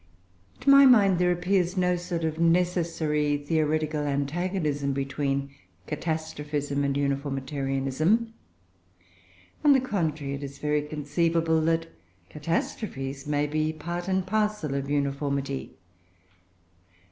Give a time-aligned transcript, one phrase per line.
[0.61, 5.51] To my mind there appears to be no sort of necessary theoretical antagonism between
[5.85, 8.33] Catastrophism and Uniformitarianism.
[9.63, 11.85] On the contrary, it is very conceivable that
[12.29, 15.75] catastrophes may be part and parcel of uniformity.